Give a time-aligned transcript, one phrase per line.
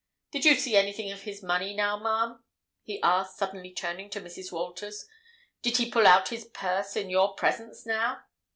[0.31, 2.43] Did you see anything of his money, now, ma'am?"
[2.81, 4.51] he asked, suddenly turning to Mrs.
[4.51, 5.05] Walters.
[5.61, 8.23] "Did he pull out his purse in your presence, now?"